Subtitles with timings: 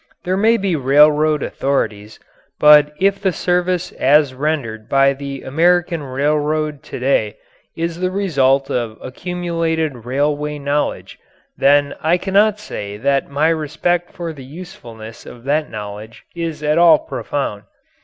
[0.23, 2.19] There may be railroad authorities,
[2.59, 7.35] but if the service as rendered by the American railroad to day
[7.77, 11.19] is the result of accumulated railway knowledge,
[11.55, 16.79] then I cannot say that my respect for the usefulness of that knowledge is at
[16.79, 17.65] all profound.